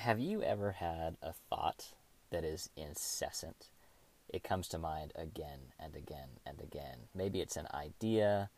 [0.00, 1.92] have you ever had a thought
[2.30, 3.68] that is incessant?
[4.30, 7.08] It comes to mind again and again and again.
[7.14, 8.48] Maybe it's an idea,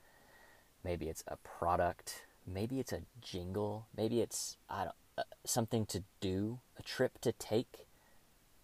[0.85, 6.05] maybe it's a product, maybe it's a jingle, maybe it's I don't uh, something to
[6.21, 7.87] do, a trip to take,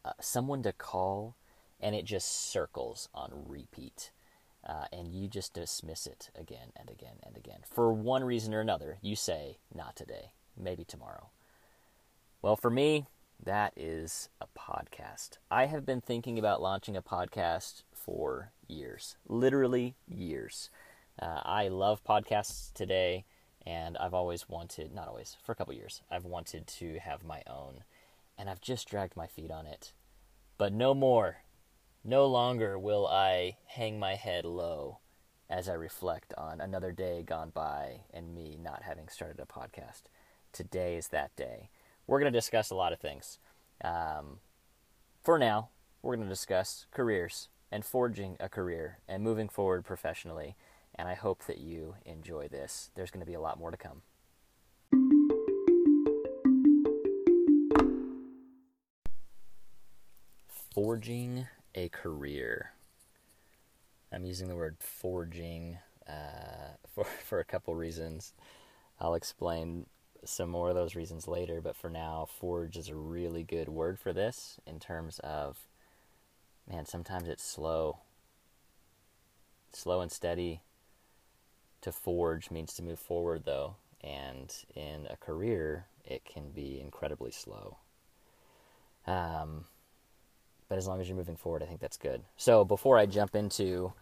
[0.05, 1.35] uh, someone to call,
[1.81, 4.13] and it just circles on repeat.
[4.67, 7.61] Uh, and you just dismiss it again and again and again.
[7.69, 11.31] For one reason or another, you say, not today, maybe tomorrow.
[12.49, 13.05] Well, for me,
[13.45, 15.37] that is a podcast.
[15.51, 20.71] I have been thinking about launching a podcast for years, literally years.
[21.21, 23.27] Uh, I love podcasts today,
[23.67, 27.43] and I've always wanted, not always, for a couple years, I've wanted to have my
[27.47, 27.85] own,
[28.39, 29.93] and I've just dragged my feet on it.
[30.57, 31.43] But no more.
[32.03, 35.01] No longer will I hang my head low
[35.51, 40.05] as I reflect on another day gone by and me not having started a podcast.
[40.51, 41.69] Today is that day
[42.09, 43.39] we're going to discuss a lot of things.
[43.85, 44.39] Um,
[45.23, 45.69] for now,
[46.03, 50.57] we're going to discuss careers and forging a career and moving forward professionally.
[50.95, 52.91] And I hope that you enjoy this.
[52.97, 54.03] There's going to be a lot more to come.
[60.73, 62.73] Forging a career.
[64.11, 68.33] I'm using the word forging uh, for, for a couple reasons.
[68.99, 69.87] I'll explain
[70.25, 73.99] some more of those reasons later, but for now, forge is a really good word
[73.99, 75.67] for this in terms of,
[76.71, 77.99] man, sometimes it's slow.
[79.73, 80.63] Slow and steady.
[81.83, 87.31] To forge means to move forward, though, and in a career, it can be incredibly
[87.31, 87.77] slow.
[89.07, 89.67] Um,
[90.69, 92.23] but as long as you're moving forward, I think that's good.
[92.37, 93.93] So before I jump into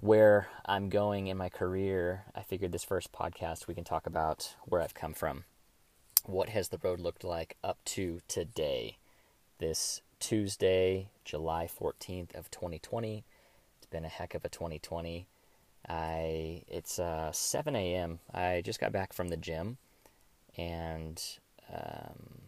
[0.00, 4.54] where I'm going in my career, I figured this first podcast we can talk about
[4.64, 5.44] where I've come from.
[6.24, 8.98] What has the road looked like up to today?
[9.58, 13.24] This Tuesday, July 14th of 2020.
[13.78, 15.26] It's been a heck of a 2020.
[15.88, 18.20] I it's uh, 7 a.m.
[18.32, 19.78] I just got back from the gym,
[20.56, 21.20] and
[21.72, 22.42] um,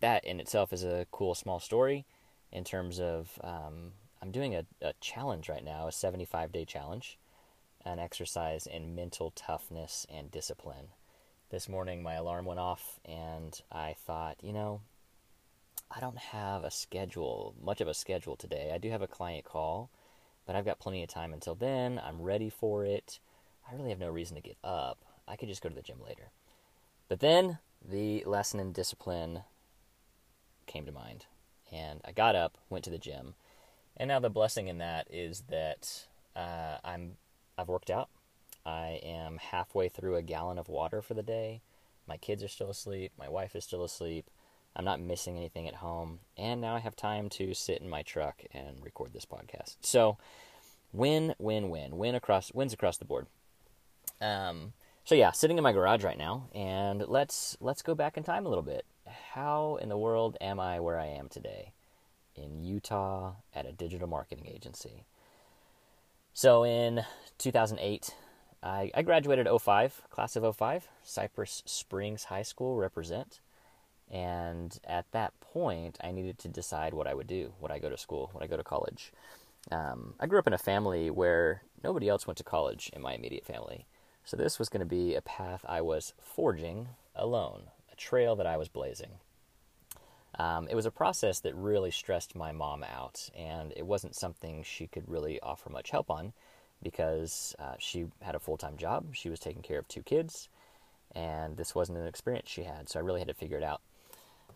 [0.00, 2.06] that in itself is a cool small story
[2.52, 3.92] in terms of um,
[4.22, 7.18] I'm doing a, a challenge right now, a 75 day challenge,
[7.84, 10.88] an exercise in mental toughness and discipline.
[11.50, 14.82] This morning, my alarm went off, and I thought, you know,
[15.90, 18.70] I don't have a schedule, much of a schedule today.
[18.72, 19.90] I do have a client call,
[20.46, 22.00] but I've got plenty of time until then.
[22.04, 23.18] I'm ready for it.
[23.68, 24.98] I really have no reason to get up.
[25.26, 26.30] I could just go to the gym later.
[27.08, 29.40] But then the lesson in discipline
[30.66, 31.26] came to mind,
[31.72, 33.34] and I got up, went to the gym,
[34.00, 37.18] and now the blessing in that is that uh, I'm
[37.58, 38.08] I've worked out.
[38.64, 41.60] I am halfway through a gallon of water for the day.
[42.08, 43.12] My kids are still asleep.
[43.18, 44.30] My wife is still asleep.
[44.74, 48.02] I'm not missing anything at home, and now I have time to sit in my
[48.02, 49.76] truck and record this podcast.
[49.82, 50.16] So,
[50.92, 53.26] win, win, win, win across wins across the board.
[54.18, 54.72] Um,
[55.04, 58.46] so yeah, sitting in my garage right now, and let's let's go back in time
[58.46, 58.86] a little bit.
[59.34, 61.72] How in the world am I where I am today?
[62.34, 65.04] In Utah at a digital marketing agency.
[66.32, 67.04] So in
[67.38, 68.14] 2008,
[68.62, 73.40] I, I graduated 05, class of 05, Cypress Springs High School represent.
[74.10, 77.52] And at that point, I needed to decide what I would do.
[77.60, 78.30] Would I go to school?
[78.34, 79.12] Would I go to college?
[79.70, 83.14] Um, I grew up in a family where nobody else went to college in my
[83.14, 83.86] immediate family.
[84.24, 88.46] So this was going to be a path I was forging alone, a trail that
[88.46, 89.18] I was blazing.
[90.38, 94.62] Um, it was a process that really stressed my mom out, and it wasn't something
[94.62, 96.32] she could really offer much help on
[96.82, 99.06] because uh, she had a full time job.
[99.12, 100.48] She was taking care of two kids,
[101.14, 103.80] and this wasn't an experience she had, so I really had to figure it out.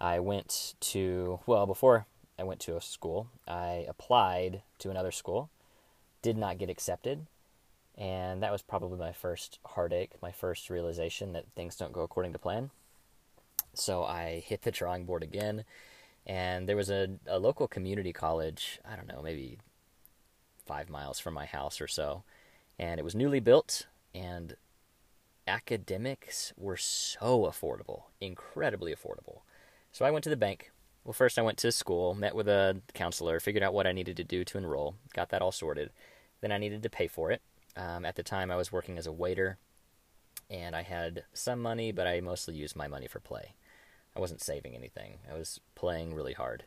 [0.01, 2.07] I went to, well, before
[2.39, 5.51] I went to a school, I applied to another school,
[6.23, 7.27] did not get accepted,
[7.97, 12.33] and that was probably my first heartache, my first realization that things don't go according
[12.33, 12.71] to plan.
[13.79, 15.65] So I hit the drawing board again,
[16.27, 19.59] and there was a, a local community college, I don't know, maybe
[20.67, 22.25] five miles from my house or so,
[22.79, 24.57] and it was newly built, and
[25.47, 29.41] academics were so affordable, incredibly affordable.
[29.93, 30.71] So I went to the bank.
[31.05, 34.17] Well, first I went to school, met with a counselor, figured out what I needed
[34.17, 35.91] to do to enroll, got that all sorted.
[36.41, 37.43] Then I needed to pay for it.
[37.77, 39.59] Um, at the time, I was working as a waiter,
[40.49, 43.55] and I had some money, but I mostly used my money for play.
[44.17, 45.19] I wasn't saving anything.
[45.31, 46.65] I was playing really hard,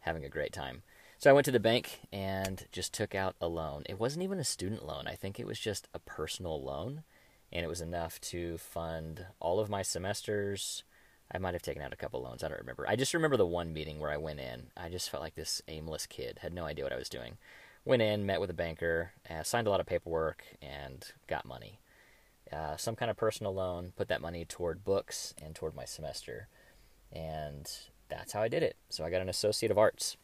[0.00, 0.82] having a great time.
[1.18, 3.84] So I went to the bank and just took out a loan.
[3.88, 5.06] It wasn't even a student loan.
[5.06, 7.02] I think it was just a personal loan,
[7.52, 10.82] and it was enough to fund all of my semesters,
[11.32, 12.42] I might have taken out a couple loans.
[12.42, 12.86] I don't remember.
[12.88, 14.68] I just remember the one meeting where I went in.
[14.76, 17.38] I just felt like this aimless kid, had no idea what I was doing.
[17.84, 21.80] Went in, met with a banker, uh, signed a lot of paperwork, and got money.
[22.52, 26.48] Uh, some kind of personal loan, put that money toward books and toward my semester.
[27.12, 27.70] And
[28.08, 28.76] that's how I did it.
[28.88, 30.16] So I got an Associate of Arts.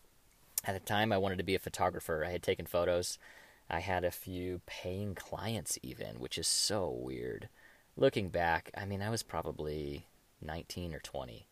[0.65, 2.25] At the time, I wanted to be a photographer.
[2.27, 3.19] I had taken photos.
[3.69, 7.49] I had a few paying clients, even, which is so weird.
[7.97, 10.07] Looking back, I mean, I was probably
[10.43, 11.47] 19 or 20.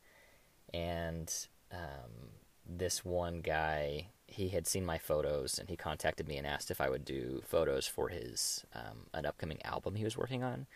[0.72, 1.32] And
[1.72, 2.30] um,
[2.66, 6.80] this one guy, he had seen my photos and he contacted me and asked if
[6.80, 10.66] I would do photos for his um, an upcoming album he was working on.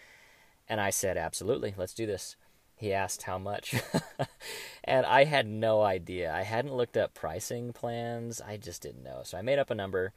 [0.68, 2.36] And I said, absolutely, let's do this.
[2.78, 3.74] He asked how much,
[4.84, 6.32] and I had no idea.
[6.32, 8.40] I hadn't looked up pricing plans.
[8.40, 9.22] I just didn't know.
[9.24, 10.12] So I made up a number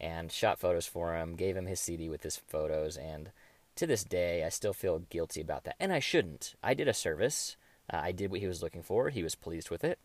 [0.00, 3.30] and shot photos for him, gave him his CD with his photos, and
[3.76, 5.76] to this day, I still feel guilty about that.
[5.78, 6.54] And I shouldn't.
[6.62, 7.56] I did a service.
[7.92, 9.10] Uh, I did what he was looking for.
[9.10, 9.98] He was pleased with it.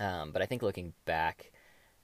[0.00, 1.52] Um, but I think looking back,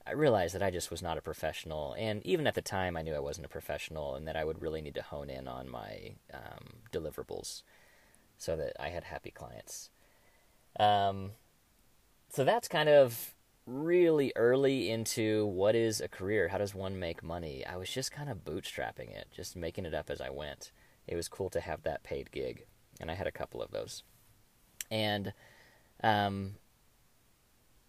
[0.07, 1.95] I realized that I just was not a professional.
[1.97, 4.61] And even at the time, I knew I wasn't a professional and that I would
[4.61, 7.63] really need to hone in on my um, deliverables
[8.37, 9.89] so that I had happy clients.
[10.79, 11.31] Um,
[12.29, 13.33] so that's kind of
[13.65, 16.49] really early into what is a career.
[16.49, 17.65] How does one make money?
[17.65, 20.71] I was just kind of bootstrapping it, just making it up as I went
[21.07, 22.65] it was cool to have that paid gig,
[22.99, 24.03] and I had a couple of those.
[24.89, 25.33] And
[26.03, 26.55] um,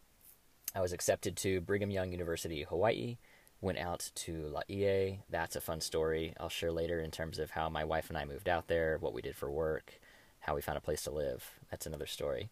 [0.74, 3.18] I was accepted to Brigham Young University, Hawaii.
[3.60, 5.24] Went out to Laie.
[5.30, 8.24] That's a fun story I'll share later in terms of how my wife and I
[8.24, 10.00] moved out there, what we did for work,
[10.39, 11.60] how we found a place to live.
[11.69, 12.50] That's another story.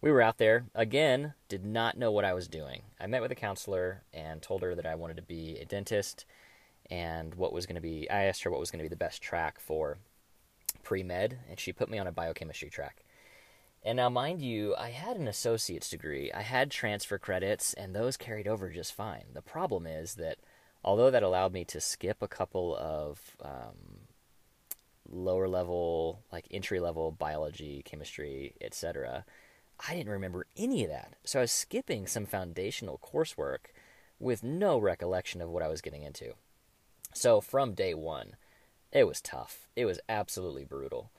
[0.00, 2.82] We were out there, again, did not know what I was doing.
[3.00, 6.24] I met with a counselor and told her that I wanted to be a dentist
[6.88, 8.96] and what was going to be, I asked her what was going to be the
[8.96, 9.98] best track for
[10.84, 13.02] pre med, and she put me on a biochemistry track.
[13.82, 16.32] And now, mind you, I had an associate's degree.
[16.32, 19.24] I had transfer credits, and those carried over just fine.
[19.34, 20.38] The problem is that
[20.84, 24.06] although that allowed me to skip a couple of um,
[25.10, 29.24] lower level, like entry level biology, chemistry, etc.,
[29.86, 31.14] I didn't remember any of that.
[31.24, 33.72] So I was skipping some foundational coursework
[34.18, 36.34] with no recollection of what I was getting into.
[37.14, 38.36] So from day one,
[38.92, 39.68] it was tough.
[39.76, 41.10] It was absolutely brutal.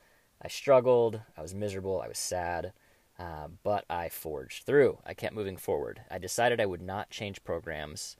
[0.41, 2.73] I struggled, I was miserable, I was sad,
[3.17, 4.99] uh, but I forged through.
[5.05, 6.01] I kept moving forward.
[6.09, 8.15] I decided I would not change programs.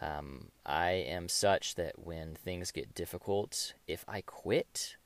[0.00, 4.96] Um, I am such that when things get difficult, if I quit,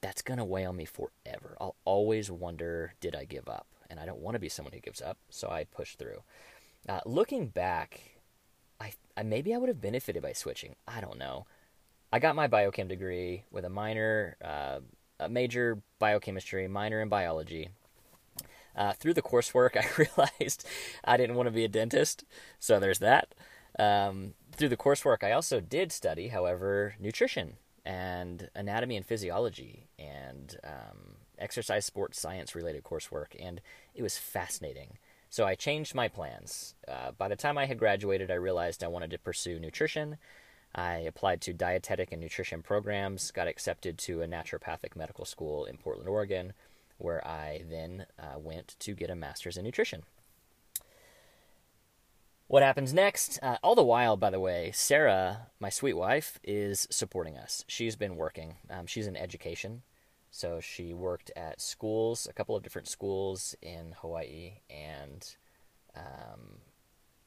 [0.00, 1.56] that's going to weigh on me forever.
[1.60, 3.66] I'll always wonder, did I give up?
[3.94, 6.24] And I don't want to be someone who gives up, so I push through.
[6.88, 8.00] Uh, looking back,
[8.80, 10.74] I, I maybe I would have benefited by switching.
[10.88, 11.46] I don't know.
[12.12, 14.80] I got my biochem degree with a minor uh,
[15.20, 17.68] a major biochemistry, minor in biology.
[18.74, 20.66] Uh, through the coursework, I realized
[21.04, 22.24] I didn't want to be a dentist,
[22.58, 23.32] so there's that.
[23.78, 30.56] Um, through the coursework, I also did study, however, nutrition and anatomy and physiology and
[30.64, 33.60] um, exercise sports science related coursework, and
[33.94, 34.98] it was fascinating.
[35.30, 36.74] So I changed my plans.
[36.86, 40.18] Uh, by the time I had graduated, I realized I wanted to pursue nutrition
[40.74, 45.76] I applied to dietetic and nutrition programs, got accepted to a naturopathic medical school in
[45.76, 46.52] Portland, Oregon,
[46.98, 50.02] where I then uh, went to get a master's in nutrition.
[52.48, 53.38] What happens next?
[53.42, 57.64] Uh, all the while, by the way, Sarah, my sweet wife, is supporting us.
[57.68, 58.56] She's been working.
[58.68, 59.82] Um, she's in education.
[60.34, 65.24] So she worked at schools, a couple of different schools in Hawaii, and
[65.94, 66.58] um,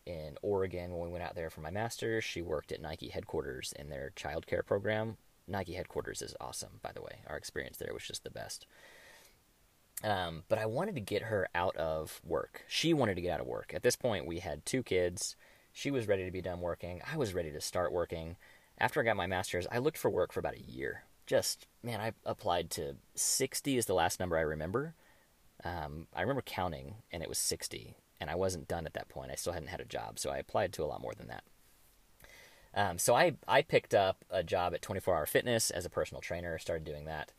[0.05, 2.25] in Oregon when we went out there for my master's.
[2.25, 5.15] She worked at Nike headquarters in their childcare program.
[5.47, 7.21] Nike headquarters is awesome, by the way.
[7.27, 8.67] Our experience there was just the best.
[10.03, 12.65] Um, but I wanted to get her out of work.
[12.67, 13.71] She wanted to get out of work.
[13.73, 15.37] At this point, we had two kids.
[15.71, 17.01] She was ready to be done working.
[17.09, 18.35] I was ready to start working.
[18.77, 21.03] After I got my master's, I looked for work for about a year.
[21.27, 24.95] Just, man, I applied to 60 is the last number I remember.
[25.63, 29.31] Um, I remember counting, and it was 60 and I wasn't done at that point.
[29.31, 31.43] I still hadn't had a job, so I applied to a lot more than that.
[32.73, 36.21] Um, so I I picked up a job at 24 Hour Fitness as a personal
[36.21, 36.57] trainer.
[36.59, 37.31] Started doing that,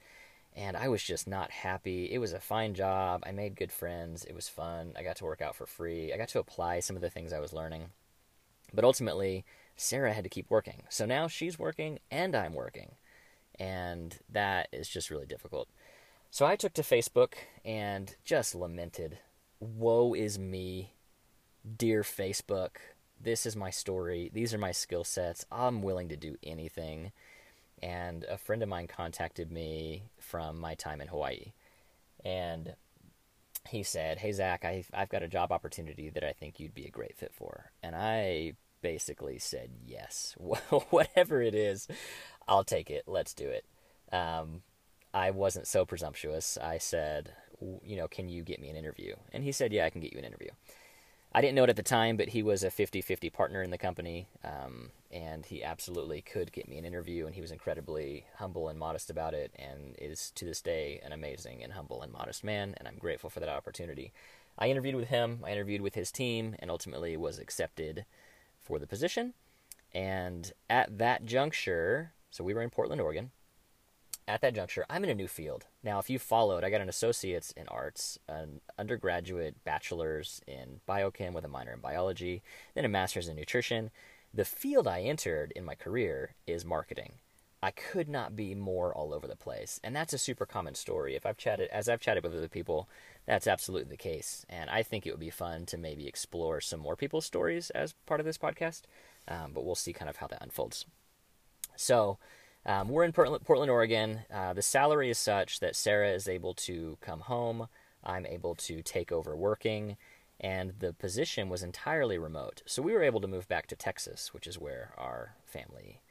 [0.54, 2.10] and I was just not happy.
[2.12, 3.22] It was a fine job.
[3.26, 4.24] I made good friends.
[4.24, 4.94] It was fun.
[4.96, 6.12] I got to work out for free.
[6.12, 7.90] I got to apply some of the things I was learning,
[8.72, 9.44] but ultimately
[9.76, 10.82] Sarah had to keep working.
[10.88, 12.92] So now she's working and I'm working.
[13.58, 15.68] And that is just really difficult.
[16.30, 17.34] So I took to Facebook
[17.64, 19.18] and just lamented,
[19.60, 20.92] Woe is me,
[21.76, 22.76] dear Facebook.
[23.20, 24.30] This is my story.
[24.32, 25.44] These are my skill sets.
[25.50, 27.12] I'm willing to do anything.
[27.82, 31.52] And a friend of mine contacted me from my time in Hawaii.
[32.24, 32.74] And
[33.68, 36.86] he said, Hey, Zach, I've, I've got a job opportunity that I think you'd be
[36.86, 37.72] a great fit for.
[37.82, 40.34] And I basically said, Yes,
[40.90, 41.88] whatever it is,
[42.48, 43.04] I'll take it.
[43.06, 43.64] Let's do it.
[44.12, 44.62] Um,
[45.12, 46.58] I wasn't so presumptuous.
[46.60, 47.32] I said,
[47.84, 49.14] you know, can you get me an interview?
[49.32, 50.50] And he said, yeah, I can get you an interview.
[51.32, 53.70] I didn't know it at the time, but he was a 50 50 partner in
[53.70, 58.24] the company, um, and he absolutely could get me an interview, and he was incredibly
[58.36, 62.10] humble and modest about it, and is to this day an amazing and humble and
[62.10, 64.12] modest man, and I'm grateful for that opportunity.
[64.58, 68.06] I interviewed with him, I interviewed with his team, and ultimately was accepted
[68.62, 69.34] for the position.
[69.92, 73.30] And at that juncture, so we were in Portland, Oregon,
[74.28, 75.64] at that juncture, I'm in a new field.
[75.82, 81.32] Now, if you followed, I got an associate's in arts, an undergraduate bachelor's in biochem
[81.32, 82.42] with a minor in biology,
[82.74, 83.90] then a master's in nutrition.
[84.34, 87.14] The field I entered in my career is marketing.
[87.62, 89.80] I could not be more all over the place.
[89.82, 91.16] And that's a super common story.
[91.16, 92.86] If I've chatted, as I've chatted with other people,
[93.26, 94.44] that's absolutely the case.
[94.48, 97.94] And I think it would be fun to maybe explore some more people's stories as
[98.06, 98.82] part of this podcast.
[99.26, 100.84] Um, but we'll see kind of how that unfolds.
[101.78, 102.18] So,
[102.66, 104.20] um, we're in Portland, Oregon.
[104.32, 107.68] Uh, the salary is such that Sarah is able to come home.
[108.04, 109.96] I'm able to take over working,
[110.40, 112.62] and the position was entirely remote.
[112.66, 116.02] So we were able to move back to Texas, which is where our family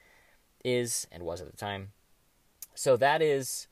[0.64, 1.90] is and was at the time.
[2.74, 3.68] So that is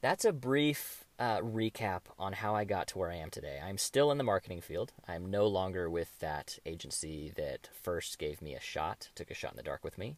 [0.00, 3.60] that's a brief uh, recap on how I got to where I am today.
[3.64, 4.92] I'm still in the marketing field.
[5.06, 9.52] I'm no longer with that agency that first gave me a shot, took a shot
[9.52, 10.16] in the dark with me.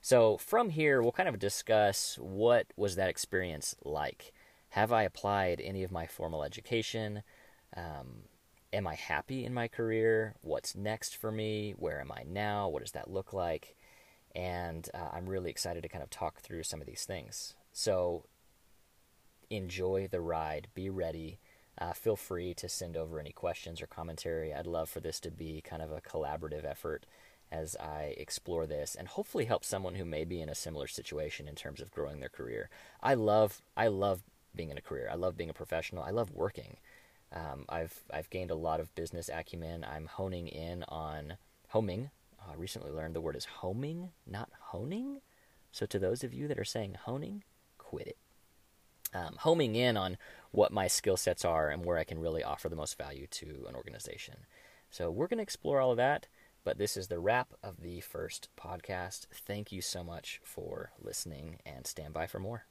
[0.00, 4.32] So from here, we'll kind of discuss what was that experience like.
[4.70, 7.22] Have I applied any of my formal education?
[7.76, 8.24] Um,
[8.72, 10.34] am I happy in my career?
[10.42, 11.74] What's next for me?
[11.76, 12.68] Where am I now?
[12.68, 13.76] What does that look like?
[14.34, 17.54] And uh, I'm really excited to kind of talk through some of these things.
[17.72, 18.26] So
[19.50, 20.68] enjoy the ride.
[20.74, 21.38] Be ready.
[21.80, 24.52] Uh, feel free to send over any questions or commentary.
[24.52, 27.06] I'd love for this to be kind of a collaborative effort
[27.50, 31.48] as I explore this and hopefully help someone who may be in a similar situation
[31.48, 32.68] in terms of growing their career.
[33.02, 34.22] I love I love
[34.54, 35.08] being in a career.
[35.10, 36.02] I love being a professional.
[36.02, 36.76] I love working.
[37.32, 39.84] Um, I've I've gained a lot of business acumen.
[39.84, 41.34] I'm honing in on
[41.68, 42.10] homing.
[42.48, 45.20] I recently learned the word is homing, not honing.
[45.72, 47.44] So to those of you that are saying honing,
[47.76, 48.16] quit it.
[49.14, 50.18] Um, homing in on
[50.50, 53.66] what my skill sets are and where I can really offer the most value to
[53.68, 54.34] an organization.
[54.90, 56.26] So we're going to explore all of that.
[56.68, 59.26] But this is the wrap of the first podcast.
[59.32, 62.66] Thank you so much for listening and stand by for more.